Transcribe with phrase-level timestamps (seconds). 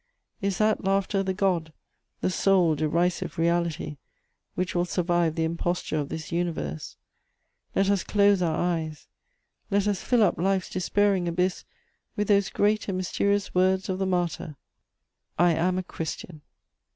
[0.41, 1.71] Is that laughter the God,
[2.21, 3.97] the sole derisive reality,
[4.55, 6.97] which will survive the imposture of this universe?
[7.75, 9.05] Let us close our eyes;
[9.69, 11.65] let us fill up life's despairing abyss
[12.15, 14.55] with those great and mysterious words of the martyr:
[15.37, 16.41] "I am a Christian!"